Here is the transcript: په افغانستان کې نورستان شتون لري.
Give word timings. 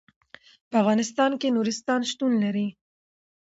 په 0.69 0.75
افغانستان 0.81 1.31
کې 1.41 1.53
نورستان 1.55 2.01
شتون 2.11 2.31
لري. 2.43 2.67